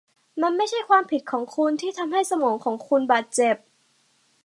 [0.41, 3.55] มันไม่ใช่ความผิดของคุณที่ทำให้สมองของคุณบาดเจ็บ